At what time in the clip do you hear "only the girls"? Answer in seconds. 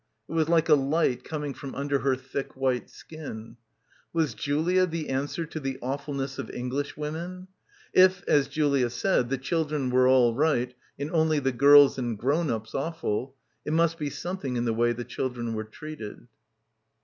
11.11-11.99